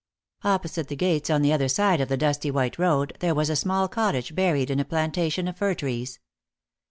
Opposite 0.43 0.87
the 0.87 0.95
gates 0.95 1.29
on 1.29 1.43
the 1.43 1.53
other 1.53 1.67
side 1.67 2.01
of 2.01 2.09
the 2.09 2.17
dusty 2.17 2.49
white 2.49 2.79
road 2.79 3.15
there 3.19 3.35
was 3.35 3.51
a 3.51 3.55
small 3.55 3.87
cottage 3.87 4.33
buried 4.33 4.71
in 4.71 4.79
a 4.79 4.83
plantation 4.83 5.47
of 5.47 5.57
fir 5.57 5.75
trees. 5.75 6.17